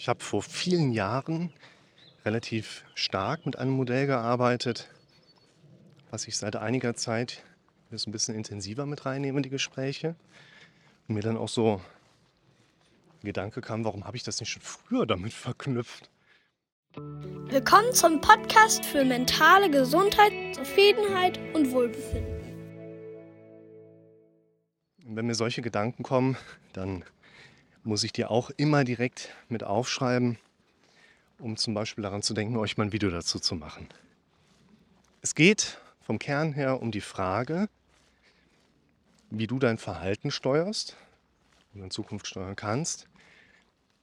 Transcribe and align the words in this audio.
Ich 0.00 0.08
habe 0.08 0.24
vor 0.24 0.42
vielen 0.42 0.92
Jahren 0.92 1.52
relativ 2.24 2.84
stark 2.94 3.44
mit 3.44 3.58
einem 3.58 3.72
Modell 3.72 4.06
gearbeitet, 4.06 4.88
was 6.08 6.26
ich 6.26 6.38
seit 6.38 6.56
einiger 6.56 6.94
Zeit 6.94 7.42
jetzt 7.90 8.06
ein 8.06 8.10
bisschen 8.10 8.34
intensiver 8.34 8.86
mit 8.86 9.04
reinnehme 9.04 9.40
in 9.40 9.42
die 9.42 9.50
Gespräche. 9.50 10.16
Und 11.06 11.16
mir 11.16 11.20
dann 11.20 11.36
auch 11.36 11.50
so 11.50 11.82
ein 13.22 13.26
Gedanke 13.26 13.60
kam, 13.60 13.84
warum 13.84 14.06
habe 14.06 14.16
ich 14.16 14.22
das 14.22 14.40
nicht 14.40 14.48
schon 14.48 14.62
früher 14.62 15.04
damit 15.04 15.34
verknüpft? 15.34 16.08
Willkommen 16.96 17.92
zum 17.92 18.22
Podcast 18.22 18.86
für 18.86 19.04
mentale 19.04 19.70
Gesundheit, 19.70 20.32
Zufriedenheit 20.54 21.38
und 21.52 21.72
Wohlbefinden. 21.72 22.40
wenn 25.04 25.26
mir 25.26 25.34
solche 25.34 25.60
Gedanken 25.60 26.02
kommen, 26.04 26.38
dann 26.72 27.04
muss 27.84 28.04
ich 28.04 28.12
dir 28.12 28.30
auch 28.30 28.50
immer 28.50 28.84
direkt 28.84 29.30
mit 29.48 29.64
aufschreiben, 29.64 30.38
um 31.38 31.56
zum 31.56 31.74
Beispiel 31.74 32.02
daran 32.02 32.22
zu 32.22 32.34
denken, 32.34 32.56
euch 32.56 32.76
mal 32.76 32.84
ein 32.84 32.92
Video 32.92 33.10
dazu 33.10 33.38
zu 33.38 33.54
machen. 33.54 33.88
Es 35.22 35.34
geht 35.34 35.78
vom 36.00 36.18
Kern 36.18 36.52
her 36.52 36.80
um 36.80 36.90
die 36.90 37.00
Frage, 37.00 37.68
wie 39.30 39.46
du 39.46 39.58
dein 39.58 39.78
Verhalten 39.78 40.30
steuerst, 40.30 40.96
wie 41.72 41.78
du 41.78 41.84
in 41.84 41.90
Zukunft 41.90 42.26
steuern 42.26 42.56
kannst. 42.56 43.06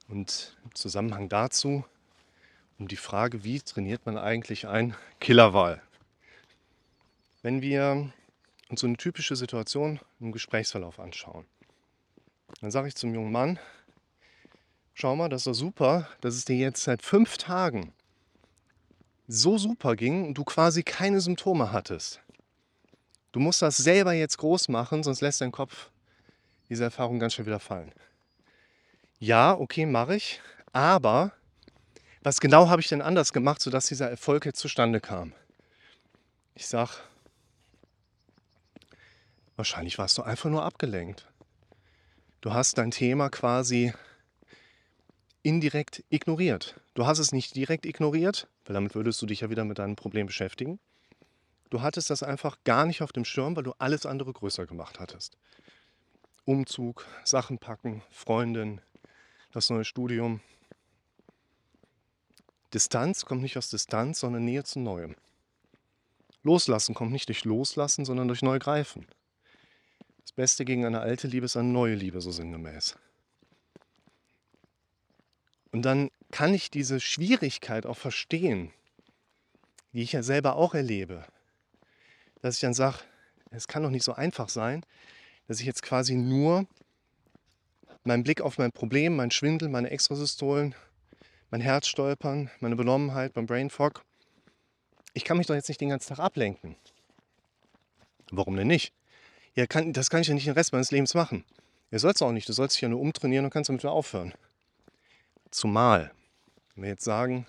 Und 0.08 0.56
im 0.64 0.74
Zusammenhang 0.74 1.28
dazu 1.28 1.84
um 2.78 2.88
die 2.88 2.96
Frage, 2.96 3.44
wie 3.44 3.60
trainiert 3.60 4.06
man 4.06 4.16
eigentlich 4.16 4.68
ein 4.68 4.94
Killerwahl? 5.20 5.82
Wenn 7.42 7.60
wir 7.60 8.12
uns 8.68 8.80
so 8.80 8.86
eine 8.86 8.96
typische 8.96 9.36
Situation 9.36 9.98
im 10.20 10.32
Gesprächsverlauf 10.32 11.00
anschauen, 11.00 11.44
dann 12.60 12.70
sage 12.70 12.88
ich 12.88 12.94
zum 12.94 13.14
jungen 13.14 13.32
Mann, 13.32 13.58
schau 14.94 15.14
mal, 15.16 15.28
das 15.28 15.42
ist 15.42 15.46
doch 15.46 15.54
super, 15.54 16.08
dass 16.20 16.34
es 16.34 16.44
dir 16.44 16.56
jetzt 16.56 16.82
seit 16.82 17.02
fünf 17.02 17.38
Tagen 17.38 17.92
so 19.28 19.58
super 19.58 19.94
ging 19.94 20.26
und 20.26 20.34
du 20.34 20.44
quasi 20.44 20.82
keine 20.82 21.20
Symptome 21.20 21.70
hattest. 21.70 22.20
Du 23.32 23.40
musst 23.40 23.60
das 23.62 23.76
selber 23.76 24.12
jetzt 24.12 24.38
groß 24.38 24.68
machen, 24.68 25.02
sonst 25.02 25.20
lässt 25.20 25.40
dein 25.40 25.52
Kopf 25.52 25.90
diese 26.68 26.84
Erfahrung 26.84 27.18
ganz 27.18 27.34
schnell 27.34 27.46
wieder 27.46 27.60
fallen. 27.60 27.92
Ja, 29.18 29.52
okay, 29.52 29.86
mache 29.86 30.16
ich. 30.16 30.40
Aber 30.72 31.32
was 32.22 32.40
genau 32.40 32.68
habe 32.68 32.80
ich 32.80 32.88
denn 32.88 33.02
anders 33.02 33.32
gemacht, 33.32 33.60
sodass 33.60 33.86
dieser 33.86 34.10
Erfolg 34.10 34.44
jetzt 34.46 34.60
zustande 34.60 35.00
kam? 35.00 35.32
Ich 36.54 36.66
sage, 36.66 36.90
wahrscheinlich 39.56 39.98
warst 39.98 40.18
du 40.18 40.22
einfach 40.22 40.50
nur 40.50 40.64
abgelenkt. 40.64 41.27
Du 42.40 42.52
hast 42.52 42.78
dein 42.78 42.92
Thema 42.92 43.30
quasi 43.30 43.92
indirekt 45.42 46.04
ignoriert. 46.08 46.80
Du 46.94 47.04
hast 47.04 47.18
es 47.18 47.32
nicht 47.32 47.56
direkt 47.56 47.84
ignoriert, 47.84 48.46
weil 48.64 48.74
damit 48.74 48.94
würdest 48.94 49.20
du 49.20 49.26
dich 49.26 49.40
ja 49.40 49.50
wieder 49.50 49.64
mit 49.64 49.78
deinem 49.80 49.96
Problem 49.96 50.26
beschäftigen. 50.26 50.78
Du 51.70 51.82
hattest 51.82 52.10
das 52.10 52.22
einfach 52.22 52.58
gar 52.62 52.86
nicht 52.86 53.02
auf 53.02 53.12
dem 53.12 53.24
Schirm, 53.24 53.56
weil 53.56 53.64
du 53.64 53.72
alles 53.78 54.06
andere 54.06 54.32
größer 54.32 54.66
gemacht 54.66 55.00
hattest. 55.00 55.36
Umzug, 56.44 57.06
Sachen 57.24 57.58
packen, 57.58 58.02
Freundin, 58.10 58.80
das 59.52 59.68
neue 59.68 59.84
Studium. 59.84 60.40
Distanz 62.72 63.24
kommt 63.24 63.42
nicht 63.42 63.58
aus 63.58 63.68
Distanz, 63.68 64.20
sondern 64.20 64.44
Nähe 64.44 64.62
zu 64.62 64.78
Neuem. 64.78 65.16
Loslassen 66.44 66.94
kommt 66.94 67.12
nicht 67.12 67.28
durch 67.28 67.44
Loslassen, 67.44 68.04
sondern 68.04 68.28
durch 68.28 68.42
Neugreifen. 68.42 69.06
Beste 70.38 70.64
gegen 70.64 70.84
eine 70.84 71.00
alte 71.00 71.26
Liebe 71.26 71.46
ist 71.46 71.56
eine 71.56 71.68
neue 71.68 71.96
Liebe, 71.96 72.20
so 72.20 72.30
sinngemäß. 72.30 72.96
Und 75.72 75.82
dann 75.82 76.12
kann 76.30 76.54
ich 76.54 76.70
diese 76.70 77.00
Schwierigkeit 77.00 77.86
auch 77.86 77.96
verstehen, 77.96 78.72
die 79.92 80.02
ich 80.02 80.12
ja 80.12 80.22
selber 80.22 80.54
auch 80.54 80.74
erlebe. 80.74 81.24
Dass 82.40 82.54
ich 82.54 82.60
dann 82.60 82.72
sage, 82.72 82.98
es 83.50 83.66
kann 83.66 83.82
doch 83.82 83.90
nicht 83.90 84.04
so 84.04 84.12
einfach 84.12 84.48
sein, 84.48 84.86
dass 85.48 85.58
ich 85.58 85.66
jetzt 85.66 85.82
quasi 85.82 86.14
nur 86.14 86.68
meinen 88.04 88.22
Blick 88.22 88.40
auf 88.40 88.58
mein 88.58 88.70
Problem, 88.70 89.16
mein 89.16 89.32
Schwindel, 89.32 89.68
meine 89.68 89.90
Extrasystolen, 89.90 90.76
mein 91.50 91.62
Herzstolpern, 91.62 92.48
meine 92.60 92.76
Benommenheit, 92.76 93.34
mein 93.34 93.46
Brain 93.46 93.70
Fog, 93.70 94.04
ich 95.14 95.24
kann 95.24 95.36
mich 95.36 95.48
doch 95.48 95.56
jetzt 95.56 95.68
nicht 95.68 95.80
den 95.80 95.88
ganzen 95.88 96.10
Tag 96.10 96.20
ablenken. 96.20 96.76
Warum 98.30 98.54
denn 98.54 98.68
nicht? 98.68 98.92
Ja, 99.58 99.66
kann, 99.66 99.92
das 99.92 100.08
kann 100.08 100.20
ich 100.20 100.28
ja 100.28 100.34
nicht 100.34 100.46
den 100.46 100.52
Rest 100.52 100.70
meines 100.70 100.92
Lebens 100.92 101.14
machen. 101.14 101.44
Ihr 101.90 101.98
sollst 101.98 102.22
auch 102.22 102.30
nicht. 102.30 102.48
Du 102.48 102.52
sollst 102.52 102.76
dich 102.76 102.82
ja 102.82 102.88
nur 102.88 103.00
umtrainieren 103.00 103.44
und 103.44 103.50
kannst 103.50 103.68
damit 103.68 103.82
wieder 103.82 103.90
aufhören. 103.90 104.32
Zumal, 105.50 106.12
wenn 106.76 106.84
wir 106.84 106.90
jetzt 106.90 107.02
sagen, 107.02 107.44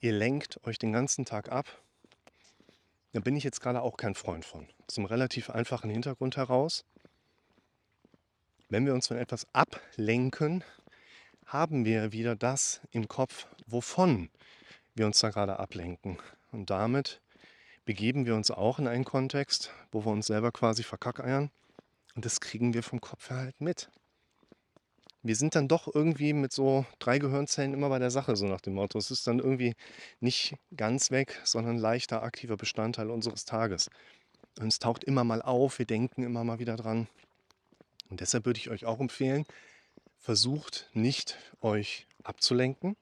ihr 0.00 0.10
lenkt 0.10 0.58
euch 0.66 0.76
den 0.76 0.90
ganzen 0.90 1.24
Tag 1.24 1.52
ab, 1.52 1.66
da 3.12 3.20
bin 3.20 3.36
ich 3.36 3.44
jetzt 3.44 3.60
gerade 3.60 3.80
auch 3.80 3.96
kein 3.96 4.16
Freund 4.16 4.44
von. 4.44 4.66
Zum 4.88 5.04
relativ 5.04 5.50
einfachen 5.50 5.88
Hintergrund 5.88 6.36
heraus. 6.36 6.84
Wenn 8.68 8.84
wir 8.84 8.92
uns 8.92 9.06
von 9.06 9.16
etwas 9.16 9.46
ablenken, 9.52 10.64
haben 11.46 11.84
wir 11.84 12.10
wieder 12.10 12.34
das 12.34 12.80
im 12.90 13.06
Kopf, 13.06 13.46
wovon 13.68 14.30
wir 14.96 15.06
uns 15.06 15.20
da 15.20 15.30
gerade 15.30 15.60
ablenken. 15.60 16.18
Und 16.50 16.70
damit 16.70 17.20
begeben 17.84 18.26
wir 18.26 18.34
uns 18.34 18.50
auch 18.50 18.78
in 18.78 18.86
einen 18.86 19.04
Kontext, 19.04 19.72
wo 19.90 20.04
wir 20.04 20.12
uns 20.12 20.26
selber 20.26 20.52
quasi 20.52 20.82
verkackeiern. 20.82 21.50
Und 22.14 22.24
das 22.24 22.40
kriegen 22.40 22.74
wir 22.74 22.82
vom 22.82 23.00
Kopf 23.00 23.30
her 23.30 23.38
halt 23.38 23.60
mit 23.60 23.90
wir 25.22 25.36
sind 25.36 25.54
dann 25.54 25.68
doch 25.68 25.92
irgendwie 25.92 26.32
mit 26.32 26.52
so 26.52 26.86
drei 26.98 27.18
Gehirnzellen 27.18 27.74
immer 27.74 27.90
bei 27.90 27.98
der 27.98 28.10
Sache, 28.10 28.36
so 28.36 28.46
nach 28.46 28.60
dem 28.60 28.74
Motto. 28.74 28.98
Es 28.98 29.10
ist 29.10 29.26
dann 29.26 29.38
irgendwie 29.38 29.74
nicht 30.20 30.54
ganz 30.76 31.10
weg, 31.10 31.40
sondern 31.44 31.76
leichter, 31.76 32.22
aktiver 32.22 32.56
Bestandteil 32.56 33.10
unseres 33.10 33.44
Tages. 33.44 33.90
Und 34.58 34.68
es 34.68 34.78
taucht 34.78 35.04
immer 35.04 35.24
mal 35.24 35.42
auf, 35.42 35.78
wir 35.78 35.86
denken 35.86 36.22
immer 36.22 36.44
mal 36.44 36.58
wieder 36.58 36.76
dran. 36.76 37.06
Und 38.08 38.20
deshalb 38.20 38.46
würde 38.46 38.58
ich 38.58 38.70
euch 38.70 38.86
auch 38.86 38.98
empfehlen, 38.98 39.44
versucht 40.18 40.90
nicht 40.94 41.38
euch 41.60 42.06
abzulenken, 42.24 42.96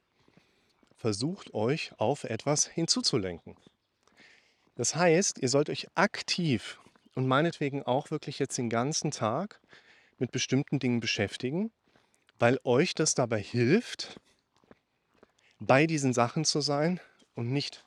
versucht 0.95 1.53
euch 1.53 1.93
auf 1.97 2.25
etwas 2.25 2.67
hinzuzulenken. 2.67 3.55
Das 4.79 4.95
heißt, 4.95 5.39
ihr 5.39 5.49
sollt 5.49 5.69
euch 5.69 5.87
aktiv 5.95 6.79
und 7.13 7.27
meinetwegen 7.27 7.83
auch 7.83 8.11
wirklich 8.11 8.39
jetzt 8.39 8.57
den 8.57 8.69
ganzen 8.69 9.11
Tag 9.11 9.59
mit 10.19 10.31
bestimmten 10.31 10.79
Dingen 10.79 11.01
beschäftigen, 11.01 11.69
weil 12.37 12.61
euch 12.63 12.95
das 12.95 13.13
dabei 13.13 13.41
hilft, 13.41 14.21
bei 15.59 15.85
diesen 15.85 16.13
Sachen 16.13 16.45
zu 16.45 16.61
sein 16.61 17.01
und 17.35 17.51
nicht 17.51 17.83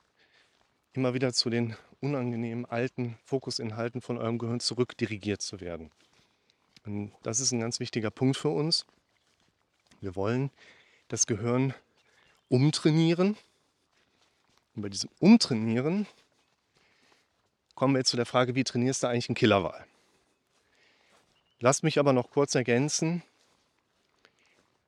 immer 0.93 1.15
wieder 1.15 1.33
zu 1.33 1.49
den 1.49 1.77
unangenehmen 2.03 2.67
alten 2.67 3.17
Fokusinhalten 3.25 4.03
von 4.03 4.19
eurem 4.19 4.37
Gehirn 4.37 4.61
zurückdirigiert 4.61 5.41
zu 5.41 5.63
werden. 5.63 5.91
Und 6.85 7.15
das 7.23 7.41
ist 7.41 7.53
ein 7.53 7.61
ganz 7.61 7.81
wichtiger 7.81 8.11
Punkt 8.11 8.37
für 8.37 8.51
uns. 8.51 8.85
Wir 10.03 10.15
wollen 10.15 10.51
das 11.09 11.27
Gehirn 11.27 11.73
umtrainieren. 12.51 13.39
Und 14.75 14.83
bei 14.83 14.91
diesem 14.91 15.09
Umtrainieren 15.21 16.07
kommen 17.75 17.95
wir 17.95 18.01
jetzt 18.01 18.11
zu 18.11 18.17
der 18.17 18.27
Frage, 18.27 18.55
wie 18.55 18.65
trainierst 18.65 19.03
du 19.03 19.07
eigentlich 19.07 19.29
einen 19.29 19.37
Killerwahl? 19.37 19.87
Lasst 21.61 21.85
mich 21.85 21.99
aber 21.99 22.13
noch 22.13 22.31
kurz 22.31 22.55
ergänzen, 22.55 23.23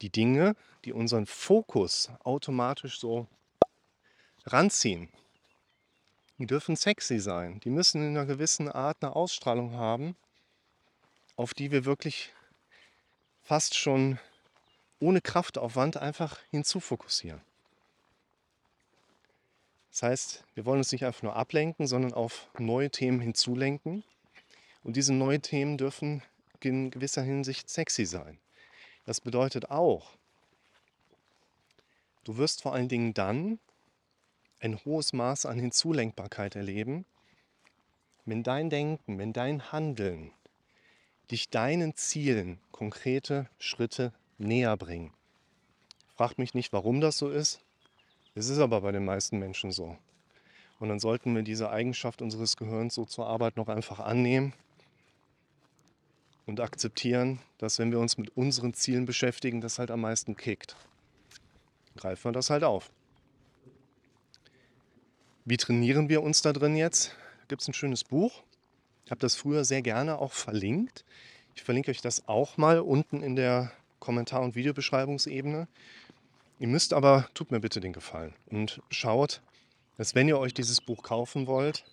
die 0.00 0.10
Dinge, 0.10 0.56
die 0.84 0.92
unseren 0.92 1.26
Fokus 1.26 2.10
automatisch 2.24 2.98
so 2.98 3.26
ranziehen, 4.46 5.08
die 6.38 6.46
dürfen 6.46 6.76
sexy 6.76 7.20
sein. 7.20 7.60
Die 7.60 7.70
müssen 7.70 8.02
in 8.02 8.16
einer 8.16 8.26
gewissen 8.26 8.68
Art 8.68 8.98
eine 9.00 9.14
Ausstrahlung 9.14 9.74
haben, 9.74 10.16
auf 11.36 11.54
die 11.54 11.70
wir 11.70 11.84
wirklich 11.84 12.32
fast 13.40 13.76
schon 13.76 14.18
ohne 14.98 15.20
Kraftaufwand 15.20 15.96
einfach 15.96 16.38
hinzufokussieren. 16.50 17.40
Das 19.94 20.02
heißt, 20.02 20.44
wir 20.54 20.64
wollen 20.64 20.78
uns 20.78 20.90
nicht 20.90 21.04
einfach 21.04 21.22
nur 21.22 21.36
ablenken, 21.36 21.86
sondern 21.86 22.14
auf 22.14 22.48
neue 22.58 22.90
Themen 22.90 23.20
hinzulenken. 23.20 24.02
Und 24.82 24.96
diese 24.96 25.14
neuen 25.14 25.40
Themen 25.40 25.78
dürfen 25.78 26.20
in 26.58 26.90
gewisser 26.90 27.22
Hinsicht 27.22 27.70
sexy 27.70 28.04
sein. 28.04 28.40
Das 29.04 29.20
bedeutet 29.20 29.70
auch, 29.70 30.10
du 32.24 32.38
wirst 32.38 32.62
vor 32.62 32.72
allen 32.72 32.88
Dingen 32.88 33.14
dann 33.14 33.60
ein 34.58 34.84
hohes 34.84 35.12
Maß 35.12 35.46
an 35.46 35.60
Hinzulenkbarkeit 35.60 36.56
erleben, 36.56 37.04
wenn 38.24 38.42
dein 38.42 38.70
Denken, 38.70 39.16
wenn 39.18 39.32
dein 39.32 39.70
Handeln 39.70 40.32
dich 41.30 41.50
deinen 41.50 41.94
Zielen 41.94 42.58
konkrete 42.72 43.48
Schritte 43.60 44.12
näher 44.38 44.76
bringen. 44.76 45.12
Fragt 46.16 46.38
mich 46.38 46.52
nicht, 46.52 46.72
warum 46.72 47.00
das 47.00 47.16
so 47.16 47.30
ist. 47.30 47.60
Es 48.34 48.48
ist 48.48 48.58
aber 48.58 48.80
bei 48.80 48.90
den 48.90 49.04
meisten 49.04 49.38
Menschen 49.38 49.70
so. 49.70 49.96
Und 50.80 50.88
dann 50.88 50.98
sollten 50.98 51.34
wir 51.34 51.42
diese 51.42 51.70
Eigenschaft 51.70 52.20
unseres 52.20 52.56
Gehirns 52.56 52.94
so 52.94 53.04
zur 53.04 53.26
Arbeit 53.26 53.56
noch 53.56 53.68
einfach 53.68 54.00
annehmen 54.00 54.52
und 56.46 56.60
akzeptieren, 56.60 57.38
dass 57.58 57.78
wenn 57.78 57.92
wir 57.92 58.00
uns 58.00 58.18
mit 58.18 58.36
unseren 58.36 58.74
Zielen 58.74 59.06
beschäftigen, 59.06 59.60
das 59.60 59.78
halt 59.78 59.90
am 59.90 60.00
meisten 60.00 60.36
kickt. 60.36 60.76
greifen 61.96 62.24
wir 62.24 62.32
das 62.32 62.50
halt 62.50 62.64
auf. 62.64 62.90
Wie 65.44 65.56
trainieren 65.56 66.08
wir 66.08 66.22
uns 66.22 66.42
da 66.42 66.52
drin 66.52 66.74
jetzt? 66.74 67.14
Gibt 67.48 67.62
es 67.62 67.68
ein 67.68 67.74
schönes 67.74 68.02
Buch. 68.02 68.42
Ich 69.04 69.10
habe 69.10 69.20
das 69.20 69.36
früher 69.36 69.64
sehr 69.64 69.82
gerne 69.82 70.18
auch 70.18 70.32
verlinkt. 70.32 71.04
Ich 71.54 71.62
verlinke 71.62 71.90
euch 71.90 72.00
das 72.00 72.26
auch 72.26 72.56
mal 72.56 72.80
unten 72.80 73.22
in 73.22 73.36
der 73.36 73.70
Kommentar- 74.00 74.42
und 74.42 74.54
Videobeschreibungsebene. 74.54 75.68
Ihr 76.58 76.68
müsst 76.68 76.92
aber, 76.92 77.28
tut 77.34 77.50
mir 77.50 77.60
bitte 77.60 77.80
den 77.80 77.92
Gefallen 77.92 78.34
und 78.46 78.80
schaut, 78.90 79.42
dass 79.96 80.14
wenn 80.14 80.28
ihr 80.28 80.38
euch 80.38 80.54
dieses 80.54 80.80
Buch 80.80 81.02
kaufen 81.02 81.46
wollt, 81.46 81.84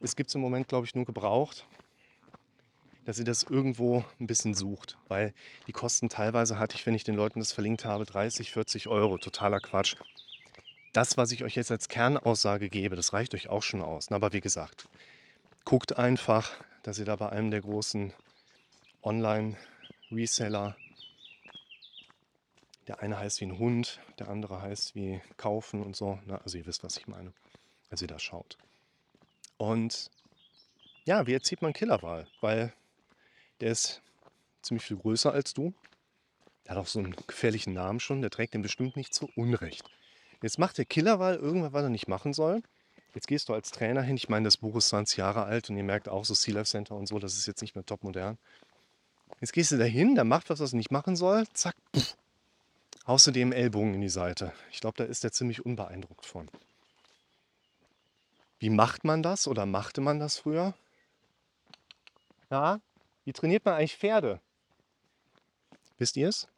es 0.00 0.16
gibt 0.16 0.28
es 0.28 0.34
im 0.34 0.40
Moment, 0.40 0.68
glaube 0.68 0.86
ich, 0.86 0.94
nur 0.94 1.04
gebraucht, 1.04 1.66
dass 3.04 3.18
ihr 3.18 3.24
das 3.24 3.44
irgendwo 3.44 4.04
ein 4.18 4.26
bisschen 4.26 4.54
sucht, 4.54 4.96
weil 5.08 5.32
die 5.66 5.72
Kosten 5.72 6.08
teilweise 6.08 6.58
hatte 6.58 6.74
ich, 6.74 6.86
wenn 6.86 6.94
ich 6.94 7.04
den 7.04 7.14
Leuten 7.14 7.38
das 7.38 7.52
verlinkt 7.52 7.84
habe, 7.84 8.04
30, 8.04 8.50
40 8.50 8.88
Euro. 8.88 9.18
Totaler 9.18 9.60
Quatsch. 9.60 9.96
Das, 10.92 11.16
was 11.16 11.30
ich 11.30 11.44
euch 11.44 11.54
jetzt 11.54 11.70
als 11.70 11.88
Kernaussage 11.88 12.68
gebe, 12.68 12.96
das 12.96 13.12
reicht 13.12 13.34
euch 13.34 13.48
auch 13.48 13.62
schon 13.62 13.82
aus. 13.82 14.10
Aber 14.10 14.32
wie 14.32 14.40
gesagt, 14.40 14.88
guckt 15.64 15.98
einfach, 15.98 16.52
dass 16.82 16.98
ihr 16.98 17.04
da 17.04 17.16
bei 17.16 17.28
einem 17.28 17.50
der 17.50 17.60
großen 17.60 18.12
Online-Reseller, 19.02 20.76
der 22.88 23.00
eine 23.00 23.18
heißt 23.18 23.40
wie 23.40 23.46
ein 23.46 23.58
Hund, 23.58 24.00
der 24.18 24.28
andere 24.28 24.62
heißt 24.62 24.94
wie 24.94 25.20
kaufen 25.36 25.82
und 25.82 25.96
so. 25.96 26.18
Na, 26.26 26.38
also 26.38 26.58
ihr 26.58 26.66
wisst, 26.66 26.84
was 26.84 26.96
ich 26.96 27.06
meine, 27.06 27.32
als 27.90 28.02
ihr 28.02 28.08
da 28.08 28.18
schaut. 28.18 28.56
Und 29.56 30.10
ja, 31.04 31.26
wie 31.26 31.34
erzieht 31.34 31.62
man 31.62 31.72
Killerwahl? 31.72 32.26
Weil 32.40 32.72
der 33.60 33.72
ist 33.72 34.02
ziemlich 34.62 34.84
viel 34.84 34.96
größer 34.96 35.32
als 35.32 35.54
du. 35.54 35.72
Der 36.64 36.72
hat 36.72 36.78
auch 36.78 36.88
so 36.88 36.98
einen 36.98 37.14
gefährlichen 37.26 37.72
Namen 37.72 38.00
schon. 38.00 38.20
Der 38.20 38.30
trägt 38.30 38.54
den 38.54 38.62
bestimmt 38.62 38.96
nicht 38.96 39.14
zu 39.14 39.28
Unrecht. 39.36 39.84
Jetzt 40.42 40.58
macht 40.58 40.78
der 40.78 40.84
Killerwahl 40.84 41.36
irgendwas, 41.36 41.72
was 41.72 41.84
er 41.84 41.88
nicht 41.90 42.08
machen 42.08 42.32
soll. 42.32 42.62
Jetzt 43.14 43.28
gehst 43.28 43.48
du 43.48 43.54
als 43.54 43.70
Trainer 43.70 44.02
hin. 44.02 44.16
Ich 44.16 44.28
meine, 44.28 44.44
das 44.44 44.58
Buch 44.58 44.76
ist 44.76 44.88
20 44.88 45.16
Jahre 45.16 45.44
alt 45.44 45.70
und 45.70 45.76
ihr 45.76 45.84
merkt 45.84 46.08
auch 46.08 46.24
so 46.24 46.34
Sea 46.34 46.54
Life 46.54 46.68
Center 46.70 46.94
und 46.94 47.06
so, 47.06 47.18
das 47.18 47.36
ist 47.36 47.46
jetzt 47.46 47.62
nicht 47.62 47.74
mehr 47.74 47.86
top 47.86 48.04
modern. 48.04 48.36
Jetzt 49.40 49.52
gehst 49.52 49.72
du 49.72 49.78
da 49.78 49.84
hin, 49.84 50.14
der 50.14 50.24
macht 50.24 50.50
was, 50.50 50.60
was 50.60 50.72
er 50.72 50.76
nicht 50.76 50.90
machen 50.90 51.16
soll. 51.16 51.46
Zack, 51.54 51.76
pff, 51.96 52.16
haust 53.06 53.26
du 53.26 53.30
dem 53.30 53.52
Ellbogen 53.52 53.94
in 53.94 54.00
die 54.00 54.08
Seite. 54.08 54.52
Ich 54.70 54.80
glaube, 54.80 54.96
da 54.96 55.04
ist 55.04 55.24
er 55.24 55.32
ziemlich 55.32 55.64
unbeeindruckt 55.64 56.26
von. 56.26 56.50
Wie 58.58 58.70
macht 58.70 59.04
man 59.04 59.22
das 59.22 59.46
oder 59.46 59.66
machte 59.66 60.00
man 60.00 60.18
das 60.18 60.38
früher? 60.38 60.74
Ja, 62.50 62.80
wie 63.24 63.32
trainiert 63.32 63.64
man 63.64 63.74
eigentlich 63.74 63.96
Pferde? 63.96 64.40
Wisst 65.98 66.16
ihr 66.16 66.28
es? 66.28 66.48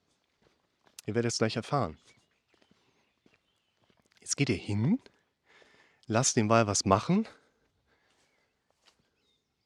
Ihr 1.06 1.14
werdet 1.14 1.32
es 1.32 1.38
gleich 1.38 1.56
erfahren. 1.56 1.98
Jetzt 4.20 4.36
geht 4.36 4.50
ihr 4.50 4.56
hin, 4.56 5.00
lasst 6.06 6.36
den 6.36 6.48
Ball 6.48 6.66
was 6.66 6.84
machen, 6.84 7.26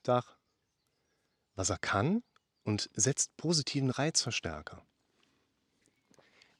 sagt, 0.07 0.37
was 1.57 1.71
er 1.71 1.79
kann 1.79 2.23
und 2.65 2.89
setzt 2.95 3.37
positiven 3.37 3.91
Reizverstärker. 3.91 4.87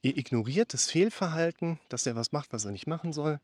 Ihr 0.03 0.17
ignoriert 0.17 0.75
das 0.75 0.91
Fehlverhalten, 0.91 1.79
dass 1.89 2.07
er 2.07 2.17
was 2.17 2.33
macht, 2.33 2.53
was 2.53 2.65
er 2.65 2.73
nicht 2.73 2.87
machen 2.87 3.13
soll. 3.13 3.41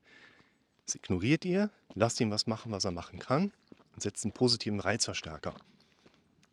Das 0.87 0.96
ignoriert 0.96 1.44
ihr, 1.44 1.70
lasst 1.94 2.20
ihn 2.20 2.31
was 2.31 2.46
machen, 2.46 2.72
was 2.72 2.84
er 2.84 2.90
machen 2.90 3.19
kann 3.19 3.52
und 3.94 4.02
setzt 4.02 4.25
einen 4.25 4.32
positiven 4.32 4.81
Reizverstärker 4.81 5.55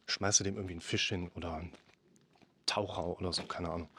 schmeißt 0.07 0.40
du 0.40 0.44
dem 0.44 0.56
irgendwie 0.56 0.74
einen 0.74 0.81
Fisch 0.81 1.10
hin 1.10 1.30
oder 1.36 1.56
einen 1.56 1.72
Taucher 2.66 3.06
oder 3.19 3.34
so, 3.34 3.44
keine 3.44 3.69
Ahnung. 3.69 3.90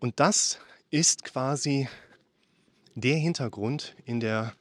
Und 0.00 0.20
das 0.20 0.58
ist 0.90 1.24
quasi 1.24 1.88
der 2.94 3.16
Hintergrund 3.16 3.94
in 4.04 4.20
der 4.20 4.54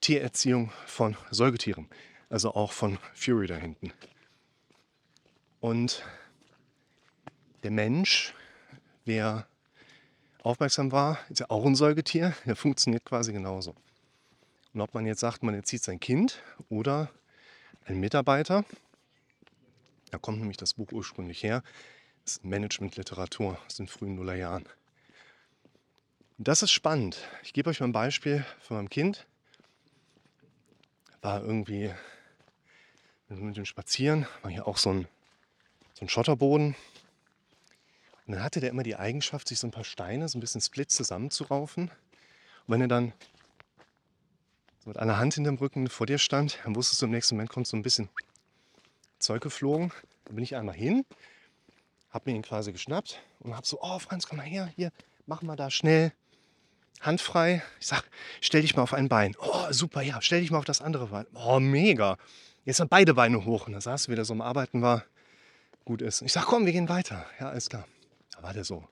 Tiererziehung 0.00 0.70
von 0.86 1.16
Säugetieren, 1.30 1.88
also 2.28 2.54
auch 2.54 2.72
von 2.72 2.98
Fury 3.14 3.46
da 3.46 3.56
hinten. 3.56 3.92
Und 5.60 6.02
der 7.62 7.70
Mensch, 7.70 8.34
wer 9.04 9.46
aufmerksam 10.42 10.92
war, 10.92 11.18
ist 11.30 11.40
ja 11.40 11.46
auch 11.48 11.64
ein 11.64 11.74
Säugetier, 11.74 12.34
der 12.44 12.56
funktioniert 12.56 13.04
quasi 13.04 13.32
genauso. 13.32 13.74
Und 14.72 14.80
ob 14.80 14.92
man 14.94 15.06
jetzt 15.06 15.20
sagt, 15.20 15.42
man 15.42 15.54
erzieht 15.54 15.82
sein 15.82 16.00
Kind 16.00 16.42
oder 16.68 17.10
ein 17.86 18.00
Mitarbeiter. 18.00 18.64
Da 20.10 20.18
kommt 20.18 20.38
nämlich 20.38 20.56
das 20.56 20.74
Buch 20.74 20.92
ursprünglich 20.92 21.42
her. 21.42 21.62
Das 22.24 22.36
ist 22.36 22.44
Managementliteratur 22.44 23.58
aus 23.66 23.76
den 23.76 23.86
frühen 23.86 24.16
Nullerjahren. 24.16 24.64
Das 26.38 26.62
ist 26.62 26.72
spannend. 26.72 27.28
Ich 27.42 27.52
gebe 27.52 27.70
euch 27.70 27.80
mal 27.80 27.86
ein 27.86 27.92
Beispiel 27.92 28.44
von 28.60 28.76
meinem 28.76 28.90
Kind. 28.90 29.26
War 31.22 31.42
irgendwie 31.42 31.92
mit 33.28 33.56
dem 33.56 33.64
Spazieren, 33.64 34.26
war 34.42 34.50
hier 34.50 34.66
auch 34.66 34.76
so 34.76 34.90
ein, 34.90 35.08
so 35.94 36.04
ein 36.04 36.08
Schotterboden. 36.08 36.74
Und 38.26 38.34
dann 38.34 38.42
hatte 38.42 38.60
der 38.60 38.70
immer 38.70 38.82
die 38.82 38.96
Eigenschaft, 38.96 39.48
sich 39.48 39.58
so 39.58 39.66
ein 39.66 39.70
paar 39.70 39.84
Steine 39.84 40.28
so 40.28 40.38
ein 40.38 40.40
bisschen 40.40 40.60
split 40.60 40.90
zusammenzuraufen. 40.90 41.84
Und 41.88 41.92
wenn 42.66 42.80
er 42.80 42.88
dann 42.88 43.12
so 44.78 44.90
mit 44.90 44.98
einer 44.98 45.18
Hand 45.18 45.34
hinterm 45.34 45.56
Rücken 45.56 45.88
vor 45.88 46.06
dir 46.06 46.18
stand, 46.18 46.58
dann 46.64 46.74
wusstest 46.74 47.02
du 47.02 47.06
im 47.06 47.12
nächsten 47.12 47.34
Moment 47.36 47.50
kommt 47.50 47.66
so 47.66 47.76
ein 47.76 47.82
bisschen 47.82 48.08
Zeug 49.18 49.42
geflogen. 49.42 49.92
Dann 50.24 50.36
bin 50.36 50.44
ich 50.44 50.56
einmal 50.56 50.74
hin, 50.74 51.04
habe 52.10 52.30
mir 52.30 52.36
ihn 52.36 52.42
quasi 52.42 52.72
geschnappt 52.72 53.20
und 53.40 53.54
habe 53.54 53.66
so, 53.66 53.78
oh 53.82 53.98
Franz, 53.98 54.26
komm 54.26 54.38
mal 54.38 54.46
her, 54.46 54.70
hier, 54.74 54.90
machen 55.26 55.46
wir 55.46 55.56
da 55.56 55.70
schnell. 55.70 56.12
Handfrei. 57.00 57.62
Ich 57.80 57.88
sag, 57.88 58.04
stell 58.40 58.62
dich 58.62 58.76
mal 58.76 58.82
auf 58.82 58.94
ein 58.94 59.08
Bein. 59.08 59.36
Oh, 59.38 59.70
super, 59.70 60.00
ja, 60.00 60.22
stell 60.22 60.40
dich 60.40 60.50
mal 60.50 60.58
auf 60.58 60.64
das 60.64 60.80
andere 60.80 61.08
Bein. 61.08 61.26
Oh, 61.34 61.60
mega. 61.60 62.16
Jetzt 62.64 62.78
sind 62.78 62.88
beide 62.88 63.14
Beine 63.14 63.44
hoch. 63.44 63.66
Und 63.66 63.74
da 63.74 63.80
saß 63.80 64.08
wieder 64.08 64.24
so 64.24 64.32
am 64.32 64.40
Arbeiten 64.40 64.80
war. 64.80 65.04
Gut 65.84 66.00
ist. 66.00 66.22
Ich 66.22 66.32
sag, 66.32 66.46
komm, 66.46 66.64
wir 66.64 66.72
gehen 66.72 66.88
weiter. 66.88 67.26
Ja, 67.38 67.50
alles 67.50 67.68
klar. 67.68 67.86
War 68.44 68.52
der 68.52 68.64
so, 68.64 68.86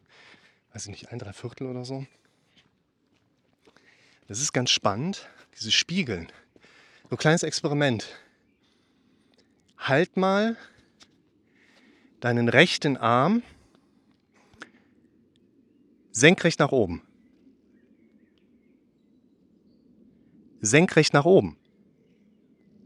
weiß 0.72 0.86
ich 0.86 0.92
nicht, 0.92 1.12
ein, 1.12 1.18
drei 1.18 1.34
Viertel 1.34 1.66
oder 1.66 1.84
so. 1.84 2.06
Das 4.26 4.40
ist 4.40 4.54
ganz 4.54 4.70
spannend, 4.70 5.28
dieses 5.54 5.74
Spiegeln. 5.74 6.32
So 7.02 7.16
ein 7.16 7.18
kleines 7.18 7.42
Experiment. 7.42 8.18
Halt 9.76 10.16
mal 10.16 10.56
deinen 12.20 12.48
rechten 12.48 12.96
Arm 12.96 13.42
senkrecht 16.12 16.58
nach 16.58 16.72
oben. 16.72 17.02
Senkrecht 20.62 21.12
nach 21.12 21.26
oben. 21.26 21.58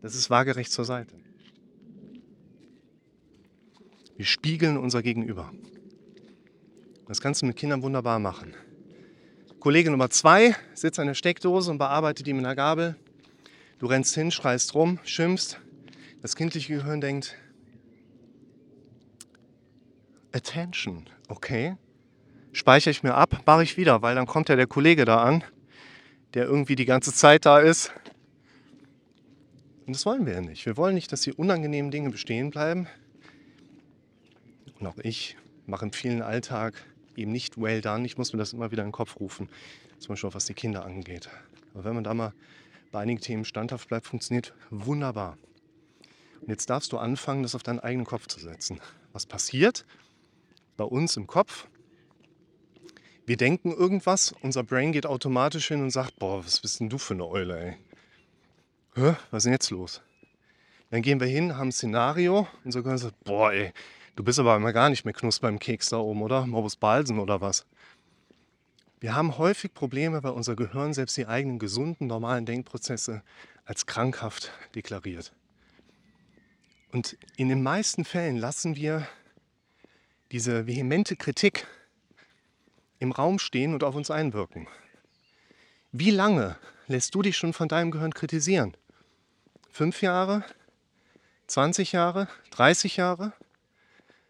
Das 0.03 0.17
ist 0.17 0.31
waagerecht 0.31 0.73
zur 0.73 0.85
Seite. 0.85 1.15
Wir 4.17 4.27
spiegeln 4.27 4.77
unser 4.77 5.05
Gegenüber. 5.05 5.53
Das 7.09 7.21
kannst 7.21 7.43
du 7.43 7.47
mit 7.47 7.57
Kindern 7.57 7.83
wunderbar 7.83 8.19
machen. 8.19 8.55
Kollege 9.61 9.91
Nummer 9.91 10.11
zwei 10.11 10.55
sitzt 10.75 10.99
an 10.99 11.07
der 11.07 11.15
Steckdose 11.15 11.71
und 11.71 11.79
bearbeitet 11.79 12.27
die 12.27 12.33
mit 12.33 12.45
einer 12.45 12.57
Gabel. 12.57 12.97
Du 13.79 13.87
rennst 13.87 14.15
hin, 14.15 14.31
schreist 14.31 14.75
rum, 14.75 14.99
schimpfst. 15.05 15.61
Das 16.23 16.35
kindliche 16.35 16.75
Gehirn 16.75 17.01
denkt, 17.01 17.37
Attention, 20.33 21.09
okay. 21.29 21.77
Speichere 22.53 22.91
ich 22.91 23.03
mir 23.03 23.15
ab, 23.15 23.43
mache 23.47 23.63
ich 23.63 23.77
wieder, 23.77 24.03
weil 24.03 24.15
dann 24.15 24.27
kommt 24.27 24.49
ja 24.49 24.57
der 24.57 24.67
Kollege 24.67 25.05
da 25.05 25.23
an, 25.23 25.45
der 26.35 26.47
irgendwie 26.47 26.75
die 26.75 26.85
ganze 26.85 27.13
Zeit 27.13 27.47
da 27.47 27.59
ist. 27.59 27.93
Und 29.87 29.95
das 29.95 30.05
wollen 30.05 30.27
wir 30.27 30.35
ja 30.35 30.41
nicht. 30.41 30.67
Wir 30.67 30.77
wollen 30.77 30.95
nicht, 30.95 31.13
dass 31.13 31.21
die 31.21 31.33
unangenehmen 31.33 31.91
Dinge 31.91 32.11
bestehen 32.11 32.51
bleiben. 32.51 32.89
Und 34.81 34.87
auch 34.87 34.99
ich 34.99 35.37
mache 35.67 35.85
im 35.85 35.93
vielen 35.93 36.23
Alltag 36.23 36.75
eben 37.19 37.33
nicht 37.33 37.61
well 37.61 37.81
done. 37.81 38.05
Ich 38.07 38.19
muss 38.19 38.33
mir 38.33 38.39
das 38.39 38.53
immer 38.53 38.71
wieder 38.71 38.83
in 38.83 38.89
den 38.89 38.93
Kopf 38.93 39.19
rufen, 39.19 39.49
zum 39.99 40.11
Beispiel 40.11 40.31
auch 40.31 40.35
was 40.35 40.47
die 40.47 40.55
Kinder 40.55 40.85
angeht. 40.85 41.29
Aber 41.75 41.85
wenn 41.85 41.95
man 41.95 42.05
da 42.05 42.15
mal 42.15 42.33
bei 42.93 43.01
einigen 43.01 43.21
Themen 43.21 43.45
standhaft 43.45 43.89
bleibt, 43.89 44.07
funktioniert 44.07 44.55
wunderbar. 44.71 45.37
Und 46.41 46.49
jetzt 46.49 46.71
darfst 46.71 46.93
du 46.93 46.99
anfangen, 46.99 47.43
das 47.43 47.55
auf 47.55 47.63
deinen 47.63 47.81
eigenen 47.81 48.07
Kopf 48.07 48.27
zu 48.27 48.41
setzen. 48.41 48.81
Was 49.13 49.27
passiert 49.27 49.85
bei 50.77 50.85
uns 50.85 51.17
im 51.17 51.27
Kopf? 51.27 51.69
Wir 53.27 53.37
denken 53.37 53.73
irgendwas, 53.73 54.35
unser 54.41 54.63
Brain 54.63 54.93
geht 54.93 55.05
automatisch 55.05 55.69
hin 55.69 55.83
und 55.83 55.91
sagt, 55.91 56.19
boah, 56.19 56.45
was 56.45 56.61
bist 56.61 56.79
denn 56.79 56.89
du 56.89 56.99
für 56.99 57.15
eine 57.15 57.27
Eule, 57.27 57.59
ey? 57.59 57.77
Hä? 58.95 59.17
Was 59.31 59.39
ist 59.39 59.45
denn 59.47 59.53
jetzt 59.53 59.71
los? 59.71 60.01
Dann 60.91 61.03
gehen 61.03 61.19
wir 61.19 61.27
hin, 61.27 61.57
haben 61.57 61.69
ein 61.69 61.73
Szenario 61.73 62.47
und 62.65 62.71
so 62.71 62.83
können 62.83 62.95
wir 62.95 62.99
sagen, 62.99 63.17
boah, 63.25 63.53
ey, 63.53 63.73
Du 64.17 64.25
bist 64.25 64.39
aber 64.39 64.57
immer 64.57 64.73
gar 64.73 64.89
nicht 64.89 65.05
mehr 65.05 65.13
Knusper 65.15 65.49
im 65.49 65.59
Keks 65.59 65.91
da 65.91 65.99
oben, 65.99 66.23
oder? 66.23 66.47
Morbus 66.47 66.77
Balsen 66.77 67.19
oder 67.19 67.43
was? 67.43 67.67
Wir 68.99 69.15
haben 69.15 69.37
häufig 69.37 69.75
Probleme, 69.75 70.23
weil 70.23 70.33
unser 70.33 70.57
Gehirn 70.57 70.95
selbst 70.95 71.19
die 71.19 71.27
eigenen 71.27 71.59
gesunden, 71.59 72.07
normalen 72.07 72.47
Denkprozesse 72.47 73.23
als 73.67 73.85
krankhaft 73.85 74.53
deklariert. 74.75 75.33
Und 76.93 77.19
in 77.37 77.51
den 77.51 77.63
meisten 77.63 78.07
Fällen 78.07 78.39
lassen 78.39 78.75
wir 78.75 79.07
diese 80.33 80.67
vehemente 80.67 81.15
Kritik 81.15 81.67
im 82.99 83.13
Raum 83.13 83.39
stehen 83.39 83.75
und 83.75 83.85
auf 83.85 83.95
uns 83.95 84.11
einwirken. 84.11 84.67
Wie 85.93 86.11
lange 86.11 86.57
lässt 86.87 87.15
du 87.15 87.21
dich 87.21 87.37
schon 87.37 87.53
von 87.53 87.69
deinem 87.69 87.91
Gehirn 87.91 88.15
kritisieren? 88.15 88.79
Fünf 89.71 90.01
Jahre? 90.01 90.43
20 91.49 91.93
Jahre? 91.93 92.29
30 92.53 92.97
Jahre? 92.97 93.35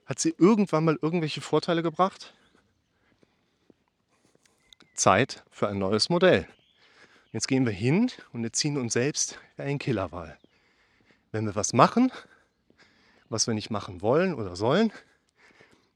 Hat 0.06 0.20
sie 0.20 0.34
irgendwann 0.38 0.84
mal 0.84 0.98
irgendwelche 1.02 1.40
Vorteile 1.40 1.82
gebracht? 1.82 2.32
Zeit 4.94 5.44
für 5.50 5.68
ein 5.68 5.78
neues 5.78 6.08
Modell. 6.08 6.48
Jetzt 7.32 7.48
gehen 7.48 7.66
wir 7.66 7.72
hin 7.72 8.10
und 8.32 8.44
erziehen 8.44 8.78
uns 8.78 8.94
selbst 8.94 9.38
einen 9.58 9.78
Killerwahl. 9.78 10.38
Wenn 11.32 11.44
wir 11.44 11.54
was 11.54 11.72
machen, 11.72 12.12
was 13.28 13.46
wir 13.46 13.54
nicht 13.54 13.70
machen 13.70 14.00
wollen 14.00 14.32
oder 14.32 14.56
sollen, 14.56 14.92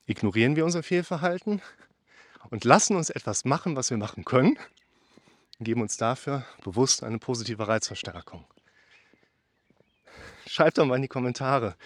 ignorieren 0.07 0.57
wir 0.57 0.64
unser 0.64 0.83
Fehlverhalten 0.83 1.62
und 2.50 2.64
lassen 2.64 2.97
uns 2.97 3.11
etwas 3.11 3.45
machen, 3.45 3.76
was 3.76 3.90
wir 3.90 3.97
machen 3.97 4.25
können 4.25 4.59
und 5.59 5.64
geben 5.64 5.83
uns 5.83 5.97
dafür 5.97 6.45
bewusst 6.64 7.05
eine 7.05 7.19
positive 7.19 7.69
Reizverstärkung. 7.69 8.45
Schreibt 10.47 10.79
doch 10.79 10.85
mal 10.85 10.97
in 10.97 11.02
die 11.02 11.09
Kommentare, 11.09 11.76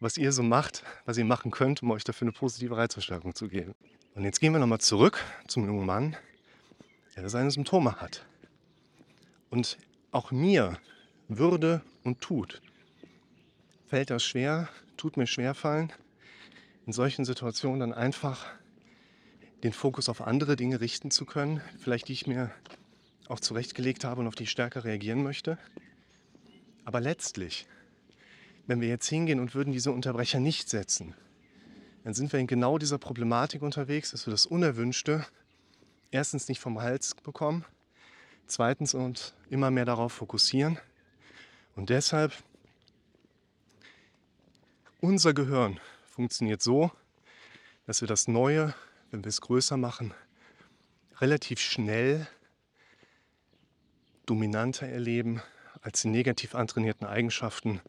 was 0.00 0.16
ihr 0.16 0.32
so 0.32 0.42
macht, 0.42 0.82
was 1.04 1.16
ihr 1.16 1.24
machen 1.24 1.50
könnt, 1.50 1.82
um 1.82 1.90
euch 1.90 2.04
dafür 2.04 2.26
eine 2.26 2.32
positive 2.32 2.76
Reizverstärkung 2.76 3.34
zu 3.34 3.48
geben. 3.48 3.74
Und 4.14 4.24
jetzt 4.24 4.40
gehen 4.40 4.52
wir 4.52 4.58
nochmal 4.58 4.80
zurück 4.80 5.22
zum 5.46 5.66
jungen 5.66 5.86
Mann, 5.86 6.16
der 7.16 7.28
seine 7.28 7.50
Symptome 7.50 7.96
hat. 7.96 8.24
Und 9.50 9.78
auch 10.12 10.30
mir 10.30 10.78
würde 11.28 11.82
und 12.04 12.20
tut, 12.20 12.60
fällt 13.86 14.10
das 14.10 14.24
schwer, 14.24 14.68
tut 14.96 15.16
mir 15.16 15.26
schwer 15.26 15.54
fallen, 15.54 15.92
in 16.86 16.92
solchen 16.92 17.24
Situationen 17.24 17.80
dann 17.80 17.92
einfach 17.92 18.46
den 19.62 19.72
Fokus 19.72 20.08
auf 20.08 20.20
andere 20.20 20.56
Dinge 20.56 20.80
richten 20.80 21.10
zu 21.10 21.24
können, 21.24 21.60
vielleicht 21.78 22.08
die 22.08 22.12
ich 22.12 22.26
mir 22.26 22.50
auch 23.28 23.40
zurechtgelegt 23.40 24.04
habe 24.04 24.20
und 24.20 24.28
auf 24.28 24.34
die 24.34 24.44
ich 24.44 24.50
stärker 24.50 24.84
reagieren 24.84 25.22
möchte. 25.22 25.58
Aber 26.84 27.00
letztlich, 27.00 27.66
wenn 28.66 28.80
wir 28.80 28.88
jetzt 28.88 29.08
hingehen 29.08 29.40
und 29.40 29.54
würden 29.54 29.72
diese 29.72 29.92
Unterbrecher 29.92 30.40
nicht 30.40 30.68
setzen, 30.68 31.14
dann 32.04 32.14
sind 32.14 32.32
wir 32.32 32.40
in 32.40 32.46
genau 32.46 32.78
dieser 32.78 32.98
Problematik 32.98 33.62
unterwegs, 33.62 34.10
dass 34.12 34.26
wir 34.26 34.30
das 34.30 34.46
Unerwünschte 34.46 35.26
erstens 36.10 36.48
nicht 36.48 36.60
vom 36.60 36.80
Hals 36.80 37.14
bekommen, 37.14 37.64
zweitens 38.46 38.94
uns 38.94 39.34
immer 39.50 39.70
mehr 39.70 39.84
darauf 39.84 40.12
fokussieren. 40.12 40.78
Und 41.74 41.90
deshalb 41.90 42.32
unser 45.00 45.34
Gehirn 45.34 45.78
funktioniert 46.06 46.62
so, 46.62 46.90
dass 47.86 48.00
wir 48.00 48.08
das 48.08 48.28
Neue, 48.28 48.74
wenn 49.10 49.24
wir 49.24 49.28
es 49.28 49.40
größer 49.40 49.76
machen, 49.76 50.14
relativ 51.20 51.60
schnell 51.60 52.26
dominanter 54.26 54.86
erleben 54.86 55.42
als 55.82 56.02
die 56.02 56.08
negativ 56.08 56.54
antrainierten 56.54 57.06
Eigenschaften, 57.06 57.80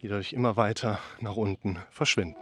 die 0.00 0.08
dadurch 0.08 0.32
immer 0.32 0.56
weiter 0.56 0.98
nach 1.20 1.36
unten 1.36 1.78
verschwinden. 1.90 2.36